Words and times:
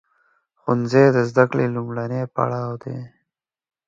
ښوونځی 0.59 1.05
د 1.15 1.17
زده 1.29 1.43
کړې 1.51 1.65
لومړنی 1.75 2.21
پړاو 2.33 2.71
دی. 2.83 2.97